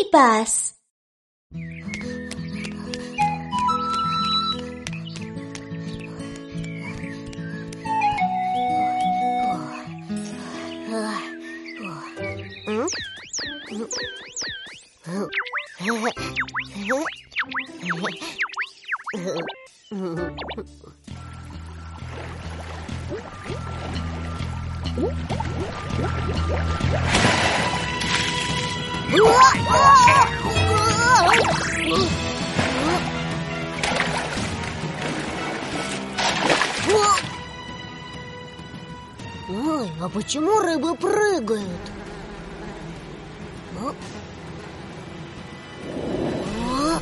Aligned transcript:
Mini 0.00 0.10
Bus 0.10 0.74
Ой, 29.12 29.18
а 40.00 40.08
почему 40.08 40.60
рыбы 40.60 40.94
прыгают? 40.94 41.66
О. 43.80 43.88
О. 46.68 47.00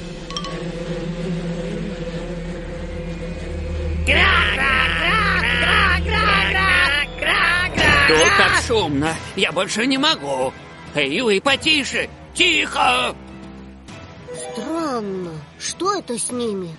Тут 8.08 8.36
так 8.38 8.62
шумно, 8.66 9.14
я 9.36 9.52
больше 9.52 9.86
не 9.86 9.98
могу. 9.98 10.54
Эй, 10.98 11.20
вы 11.20 11.40
потише, 11.40 12.10
тихо! 12.34 13.14
Странно, 14.34 15.30
что 15.60 15.94
это 15.94 16.18
с 16.18 16.32
ними? 16.32 16.76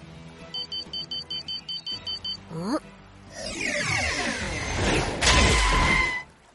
А? 2.51 2.75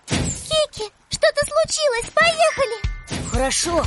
Кики, 0.06 0.93
что-то 1.09 1.47
случилось, 1.47 2.11
поехали! 2.15 3.31
Хорошо. 3.33 3.83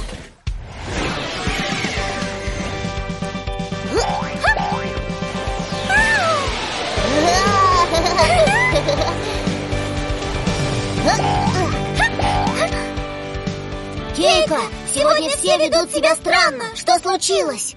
Кейка, 14.48 14.62
сегодня 14.94 15.30
все 15.30 15.58
ведут 15.58 15.92
себя 15.94 16.16
странно. 16.16 16.64
Что 16.76 16.98
случилось? 17.00 17.76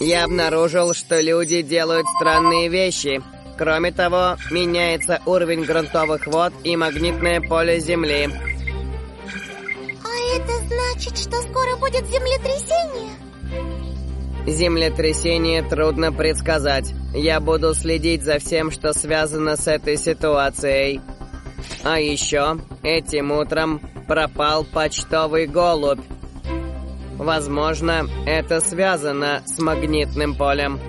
Я 0.00 0.24
обнаружил, 0.24 0.94
что 0.94 1.20
люди 1.20 1.62
делают 1.62 2.06
странные 2.16 2.68
вещи. 2.68 3.22
Кроме 3.58 3.90
того, 3.92 4.36
меняется 4.50 5.20
уровень 5.26 5.64
грунтовых 5.64 6.26
вод 6.26 6.52
и 6.64 6.76
магнитное 6.76 7.40
поле 7.40 7.80
Земли. 7.80 8.28
А 10.04 10.36
это 10.36 10.52
значит, 10.68 11.18
что 11.18 11.42
скоро 11.42 11.76
будет 11.76 12.06
землетрясение? 12.06 13.12
Землетрясение 14.46 15.62
трудно 15.62 16.12
предсказать. 16.12 16.94
Я 17.12 17.40
буду 17.40 17.74
следить 17.74 18.22
за 18.22 18.38
всем, 18.38 18.70
что 18.70 18.92
связано 18.92 19.56
с 19.56 19.66
этой 19.66 19.96
ситуацией. 19.96 21.00
А 21.84 21.98
еще 22.00 22.58
этим 22.82 23.32
утром 23.32 23.80
пропал 24.06 24.64
почтовый 24.64 25.46
голубь. 25.46 26.00
Возможно, 27.16 28.06
это 28.26 28.60
связано 28.60 29.42
с 29.44 29.58
магнитным 29.58 30.34
полем. 30.34 30.80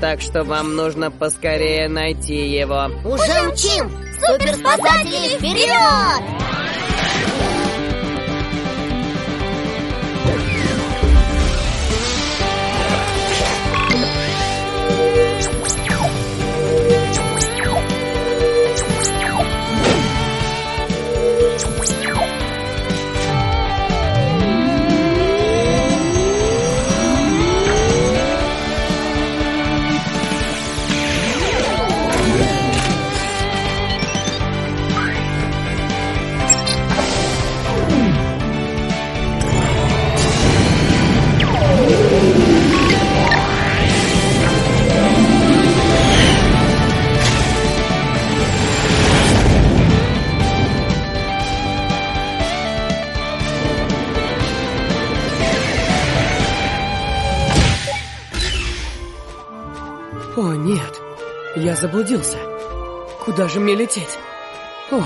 Так 0.00 0.20
что 0.20 0.44
вам 0.44 0.76
нужно 0.76 1.10
поскорее 1.10 1.88
найти 1.88 2.48
его. 2.48 2.86
Уже 3.04 3.42
мчим! 3.50 3.90
Суперспасатели 4.20 5.36
вперед! 5.36 6.47
Я 61.68 61.76
заблудился. 61.76 62.38
Куда 63.26 63.46
же 63.46 63.60
мне 63.60 63.74
лететь? 63.74 64.18
О. 64.90 65.02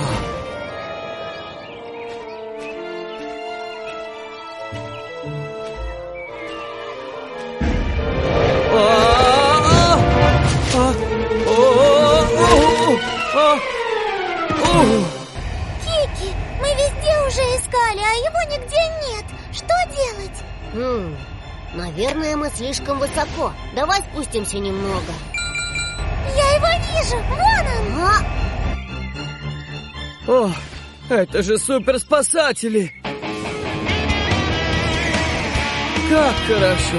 Кики, 15.83 16.31
мы 16.61 16.69
везде 16.75 17.12
уже 17.27 17.43
искали, 17.56 18.03
а 18.03 18.12
его 18.15 18.41
нигде 18.53 18.83
нет. 19.11 19.25
Что 19.51 19.75
делать? 19.97 20.39
Хм, 20.75 21.17
наверное, 21.75 22.37
мы 22.37 22.51
слишком 22.51 23.01
высоко. 23.01 23.53
Давай 23.75 24.01
спустимся 24.03 24.61
немного. 24.61 25.12
Вижу, 27.12 27.25
вон 27.28 27.67
он! 27.69 28.15
А? 30.28 30.49
О, 30.49 30.50
это 31.11 31.43
же 31.43 31.59
суперспасатели! 31.59 32.93
Как 36.11 36.34
хорошо! 36.47 36.99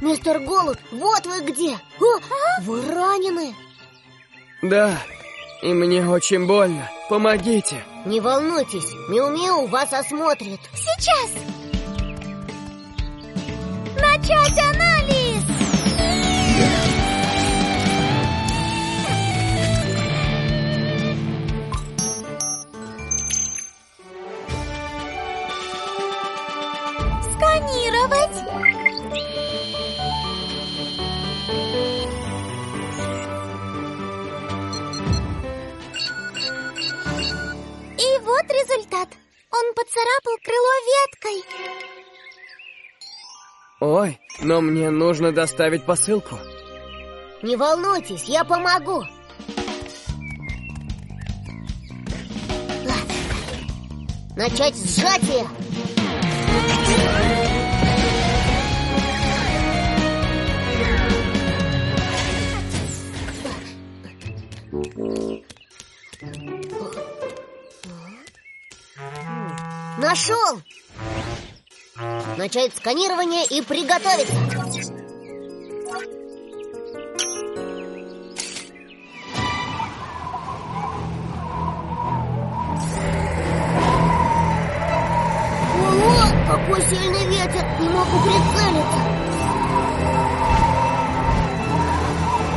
Мистер 0.00 0.38
Голубь, 0.40 0.78
вот 0.92 1.26
вы 1.26 1.40
где! 1.42 1.76
О, 2.00 2.62
вы 2.62 2.82
ранены! 2.82 3.54
Да, 4.62 4.98
и 5.60 5.72
мне 5.72 6.08
очень 6.08 6.46
больно. 6.46 6.88
Помогите! 7.10 7.84
Не 8.08 8.20
волнуйтесь, 8.20 8.94
Миу-Миу 9.10 9.66
вас 9.66 9.92
осмотрит. 9.92 10.60
Сейчас! 10.74 11.30
Начать 14.00 14.58
анализ! 14.58 15.17
Поцарапал 39.78 40.36
крыло 40.42 40.74
веткой. 40.90 41.38
Ой, 43.80 44.20
но 44.40 44.60
мне 44.60 44.90
нужно 44.90 45.30
доставить 45.30 45.84
посылку. 45.84 46.36
Не 47.42 47.54
волнуйтесь, 47.54 48.24
я 48.24 48.42
помогу. 48.42 49.04
Начать 54.36 54.74
сжатие. 54.76 55.46
Нашел! 70.08 70.62
Начать 72.38 72.74
сканирование 72.74 73.44
и 73.44 73.60
приготовиться. 73.60 74.32
Ого, 85.76 86.14
какой 86.46 86.80
сильный 86.84 87.26
ветер! 87.26 87.66
Не 87.78 87.88
могу 87.90 88.18
прицелиться. 88.22 89.00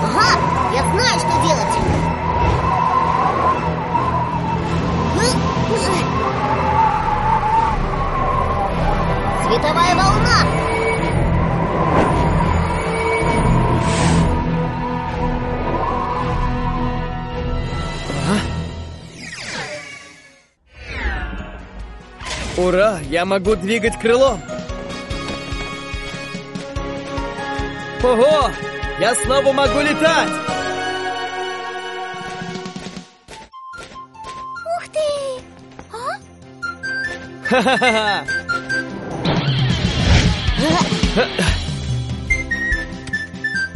Ага, 0.06 0.30
я 0.74 0.84
знаю, 0.94 1.20
что 1.20 1.34
делать. 1.46 1.71
Световая 9.92 9.96
волна! 9.96 10.46
Ура, 22.58 23.00
я 23.10 23.26
могу 23.26 23.56
двигать 23.56 23.98
крылом. 24.00 24.42
Ого, 28.04 28.52
я 29.00 29.16
снова 29.16 29.52
могу 29.54 29.80
летать. 29.80 30.30
Ух 34.66 34.88
ты! 34.92 35.00
А? 35.92 35.96
Ха-ха-ха. 37.48 38.41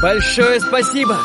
Большое 0.02 0.62
спасибо. 0.62 1.18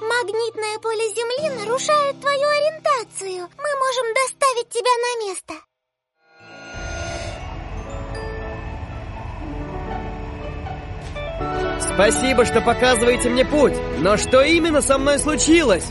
Магнитное 0.00 0.78
поле 0.80 1.08
Земли 1.14 1.48
нарушает 1.60 2.20
твою 2.20 2.48
ориентацию. 2.48 3.48
Мы 3.56 3.70
можем 3.78 4.14
доставить 4.14 4.68
тебя 4.68 4.90
на 4.98 5.14
место. 5.26 5.54
Спасибо, 11.94 12.44
что 12.44 12.60
показываете 12.60 13.30
мне 13.30 13.44
путь. 13.44 13.74
Но 13.98 14.16
что 14.16 14.42
именно 14.42 14.80
со 14.82 14.98
мной 14.98 15.20
случилось? 15.20 15.84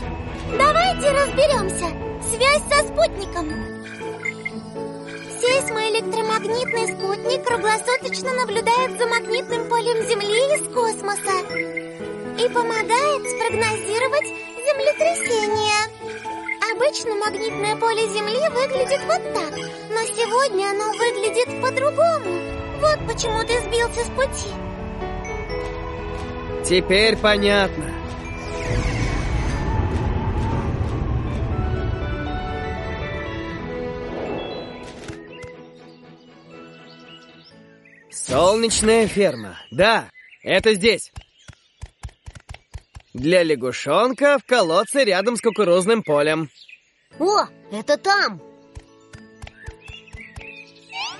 Давайте 0.58 1.10
разберемся. 1.10 1.86
Связь 2.28 2.62
со 2.68 2.86
спутником. 2.86 3.81
Сейсмоэлектромагнитный 6.42 6.88
спутник 6.88 7.44
круглосуточно 7.46 8.32
наблюдает 8.34 8.98
за 8.98 9.06
магнитным 9.06 9.68
полем 9.68 10.02
Земли 10.08 10.40
из 10.56 10.74
космоса 10.74 11.38
и 12.36 12.48
помогает 12.48 13.22
спрогнозировать 13.30 14.26
землетрясения. 14.66 15.86
Обычно 16.74 17.14
магнитное 17.14 17.76
поле 17.76 18.08
Земли 18.08 18.40
выглядит 18.50 19.00
вот 19.06 19.22
так, 19.34 19.54
но 19.90 20.02
сегодня 20.16 20.70
оно 20.70 20.90
выглядит 20.92 21.62
по-другому. 21.62 22.40
Вот 22.80 22.98
почему 23.06 23.40
ты 23.44 23.60
сбился 23.60 24.04
с 24.04 24.10
пути. 24.10 24.50
Теперь 26.64 27.16
понятно. 27.18 28.01
Солнечная 38.32 39.06
ферма. 39.08 39.58
Да, 39.70 40.08
это 40.42 40.72
здесь. 40.72 41.12
Для 43.12 43.42
лягушонка 43.42 44.38
в 44.38 44.46
колодце 44.46 45.04
рядом 45.04 45.36
с 45.36 45.42
кукурузным 45.42 46.02
полем. 46.02 46.48
О, 47.18 47.44
это 47.70 47.98
там! 47.98 48.40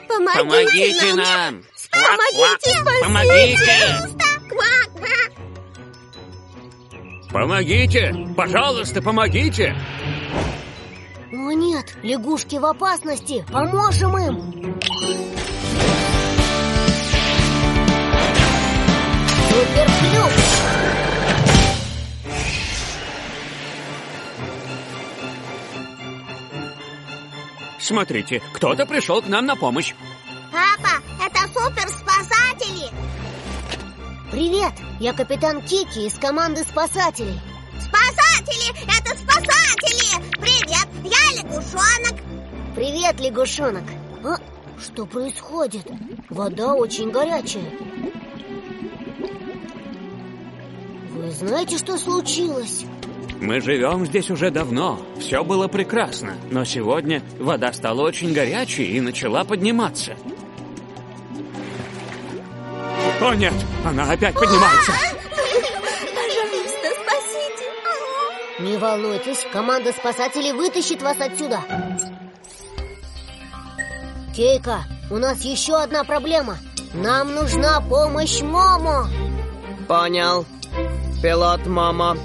Помогите 0.08 1.14
нам! 1.14 1.62
Помогите, 1.92 2.78
Квак-квак! 2.80 3.02
Помогите! 3.02 3.76
Квак, 4.48 4.84
квак. 4.96 5.32
Помогите! 7.30 8.14
Пожалуйста, 8.34 9.02
помогите! 9.02 9.76
О 11.30 11.52
нет, 11.52 11.94
лягушки 12.02 12.56
в 12.56 12.64
опасности! 12.64 13.44
Поможем 13.52 14.16
им! 14.16 14.80
Суперклюк! 19.52 20.32
Смотрите, 27.78 28.40
кто-то 28.54 28.86
пришел 28.86 29.20
к 29.20 29.26
нам 29.26 29.44
на 29.44 29.54
помощь. 29.54 29.94
Папа, 30.50 31.02
это 31.22 31.40
суперспасатели! 31.52 32.88
Привет! 34.30 34.72
Я 35.00 35.12
капитан 35.12 35.60
Кики 35.60 36.06
из 36.06 36.14
команды 36.14 36.62
спасателей. 36.62 37.38
Спасатели! 37.78 38.70
Это 38.84 39.14
спасатели! 39.18 40.30
Привет, 40.40 40.88
я 41.04 41.42
лягушонок! 41.42 42.22
Привет, 42.74 43.20
лягушонок! 43.20 43.84
А, 44.24 44.36
что 44.80 45.04
происходит? 45.04 45.86
Вода 46.30 46.72
очень 46.72 47.10
горячая. 47.10 47.91
Знаете, 51.32 51.78
что 51.78 51.98
случилось? 51.98 52.84
Мы 53.40 53.60
живем 53.60 54.06
здесь 54.06 54.30
уже 54.30 54.50
давно. 54.50 55.00
Все 55.18 55.42
было 55.42 55.66
прекрасно. 55.66 56.34
Но 56.50 56.64
сегодня 56.64 57.22
вода 57.40 57.72
стала 57.72 58.02
очень 58.02 58.32
горячей 58.32 58.84
и 58.84 59.00
начала 59.00 59.44
подниматься. 59.44 60.14
О 63.20 63.34
нет, 63.34 63.54
она 63.84 64.10
опять 64.10 64.34
поднимается. 64.34 64.92
Пожалуйста, 66.14 66.88
спасите! 67.02 67.66
Не 68.60 68.76
волнуйтесь, 68.76 69.46
команда 69.52 69.92
спасателей 69.92 70.52
вытащит 70.52 71.02
вас 71.02 71.20
отсюда. 71.20 71.60
Кики, 74.34 74.84
у 75.10 75.18
нас 75.18 75.42
еще 75.42 75.76
одна 75.76 76.04
проблема. 76.04 76.58
Нам 76.94 77.34
нужна 77.34 77.80
помощь 77.80 78.40
Момо. 78.40 79.08
Понял. 79.88 80.46
Пилот 81.22 81.66
Момо. 81.66 82.16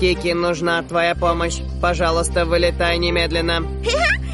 Кики, 0.00 0.34
нужна 0.34 0.82
твоя 0.82 1.14
помощь. 1.14 1.60
Пожалуйста, 1.80 2.44
вылетай 2.44 2.98
немедленно. 2.98 3.62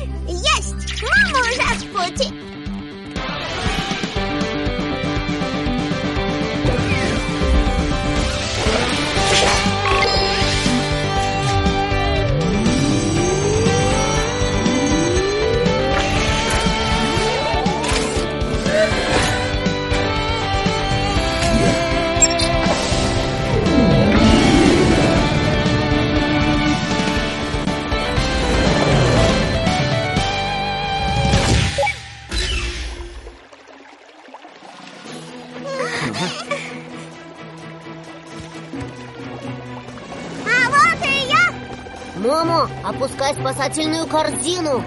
Момо, 42.26 42.68
опускай 42.82 43.32
спасательную 43.34 44.04
корзину. 44.08 44.82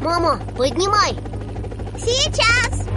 Момо, 0.00 0.40
поднимай. 0.56 1.14
Сейчас! 1.96 2.88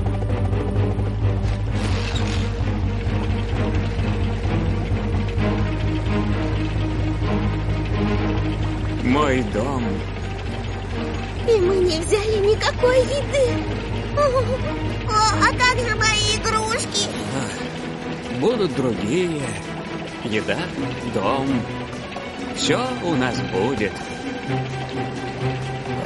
Мой 9.04 9.44
дом. 9.54 9.84
И 11.48 11.62
мы 11.62 11.76
не 11.76 12.00
взяли 12.00 12.48
никакой 12.48 12.98
еды. 13.02 13.85
О, 14.18 14.22
а 15.10 15.48
как 15.52 15.78
же 15.80 15.96
мои 15.96 16.36
игрушки? 16.38 17.10
Будут 18.40 18.76
другие. 18.76 19.42
Еда, 20.24 20.58
дом. 21.14 21.48
Все 22.56 22.80
у 23.04 23.16
нас 23.16 23.36
будет. 23.52 23.92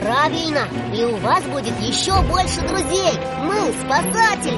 Правильно, 0.01 0.67
и 0.93 1.03
у 1.03 1.15
вас 1.17 1.43
будет 1.45 1.79
еще 1.79 2.21
больше 2.23 2.61
друзей. 2.61 3.13
Мы 3.43 3.73
спасатели. 3.83 4.57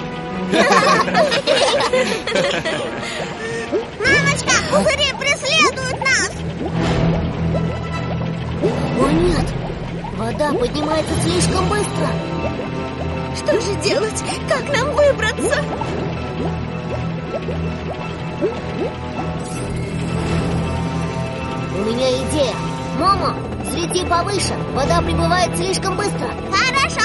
Мамочка, 4.00 4.52
пузыри 4.72 5.14
преследуют 5.20 6.00
нас! 6.00 6.32
О 9.00 9.12
нет, 9.12 9.46
вода 10.18 10.54
поднимается 10.54 11.14
слишком 11.22 11.70
быстро. 11.70 12.08
Что 13.36 13.60
же 13.60 13.76
делать? 13.82 14.24
Как 14.50 14.78
нам 14.78 14.92
выбраться? 14.96 15.64
У 21.74 21.84
меня 21.84 22.12
идея. 22.12 22.54
Момо, 23.00 23.34
взлети 23.64 24.06
повыше. 24.06 24.54
Вода 24.74 25.02
прибывает 25.02 25.56
слишком 25.58 25.96
быстро. 25.98 26.30
Хорошо! 26.52 27.02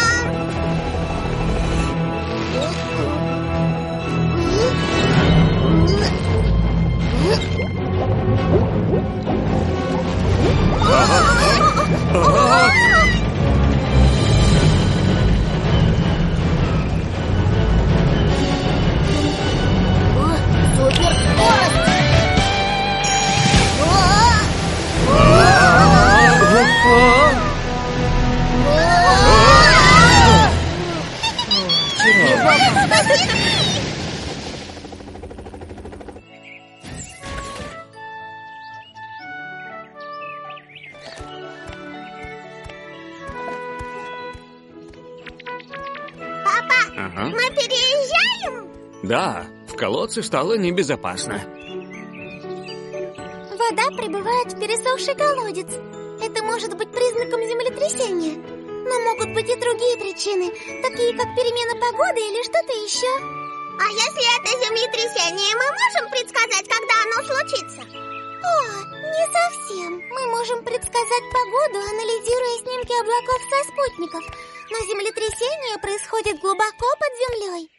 О, 12.14 12.95
мы 47.46 47.54
переезжаем? 47.54 48.70
Да, 49.02 49.46
в 49.68 49.76
колодце 49.76 50.22
стало 50.22 50.56
небезопасно. 50.56 51.42
Вода 53.50 53.86
прибывает 53.96 54.52
в 54.52 54.58
пересохший 54.58 55.14
колодец. 55.14 55.68
Это 56.22 56.42
может 56.44 56.76
быть 56.76 56.90
признаком 56.90 57.40
землетрясения. 57.42 58.36
Но 58.86 59.00
могут 59.00 59.34
быть 59.34 59.50
и 59.50 59.56
другие 59.58 59.96
причины, 59.98 60.50
такие 60.82 61.12
как 61.16 61.26
перемена 61.34 61.74
погоды 61.74 62.20
или 62.20 62.42
что-то 62.42 62.72
еще. 62.72 63.10
А 63.78 63.86
если 63.90 64.24
это 64.38 64.50
землетрясение, 64.64 65.52
мы 65.58 65.66
можем 65.66 66.10
предсказать, 66.10 66.66
когда 66.70 66.94
оно 67.02 67.18
случится? 67.26 67.82
О, 67.82 68.54
не 69.02 69.24
совсем. 69.34 70.02
Мы 70.08 70.26
можем 70.28 70.62
предсказать 70.62 71.26
погоду, 71.34 71.78
анализируя 71.82 72.58
снимки 72.62 72.94
облаков 72.94 73.40
со 73.50 73.58
спутников. 73.70 74.22
Но 74.70 74.78
землетрясение 74.86 75.78
происходит 75.78 76.40
глубоко 76.40 76.86
под 76.98 77.12
землей. 77.22 77.70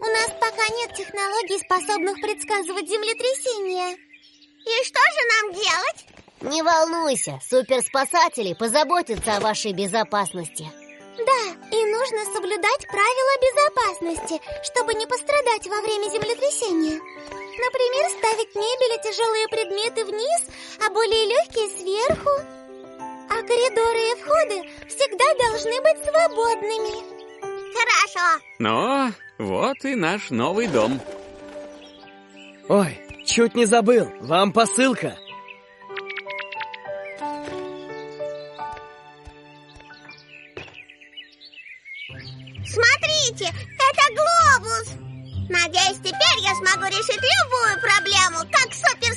У 0.00 0.06
нас 0.06 0.30
пока 0.40 0.68
нет 0.74 0.94
технологий, 0.94 1.58
способных 1.58 2.20
предсказывать 2.20 2.88
землетрясения. 2.88 3.96
И 3.96 4.84
что 4.84 5.00
же 5.00 5.22
нам 5.32 5.52
делать? 5.52 6.06
Не 6.40 6.62
волнуйся, 6.62 7.40
суперспасатели 7.48 8.54
позаботятся 8.54 9.36
о 9.36 9.40
вашей 9.40 9.72
безопасности. 9.72 10.70
Да, 11.18 11.42
и 11.72 11.84
нужно 11.84 12.24
соблюдать 12.32 12.86
правила 12.86 13.34
безопасности, 13.42 14.40
чтобы 14.62 14.94
не 14.94 15.06
пострадать 15.06 15.66
во 15.66 15.80
время 15.80 16.10
землетрясения. 16.10 17.00
Например, 17.58 18.10
ставить 18.10 18.54
мебель 18.54 18.98
и 18.98 19.02
тяжелые 19.02 19.48
предметы 19.48 20.04
вниз, 20.04 20.42
а 20.86 20.90
более 20.90 21.26
легкие 21.26 21.68
сверху. 21.76 22.57
Коридоры 23.48 23.98
и 23.98 24.14
входы 24.20 24.68
всегда 24.88 25.24
должны 25.42 25.80
быть 25.80 26.04
свободными. 26.04 26.94
Хорошо. 27.72 28.44
Но 28.58 29.10
вот 29.38 29.82
и 29.86 29.94
наш 29.94 30.28
новый 30.28 30.66
дом. 30.66 31.00
Ой, 32.68 33.00
чуть 33.24 33.54
не 33.54 33.64
забыл. 33.64 34.06
Вам 34.20 34.52
посылка. 34.52 35.16
Смотрите, 42.66 43.46
это 43.46 44.04
глобус. 44.12 44.92
Надеюсь, 45.48 46.00
теперь 46.00 46.38
я 46.42 46.54
смогу 46.56 46.84
решить 46.88 47.16
любую 47.16 47.80
проблему, 47.80 48.40
как 48.52 48.74
суперспасатели. 48.74 49.07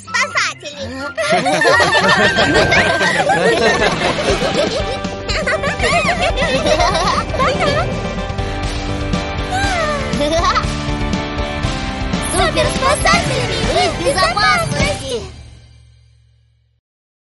Суперспасатели, 12.33 13.45
вы 13.73 13.81
в 13.91 14.05
безопасности! 14.05 14.80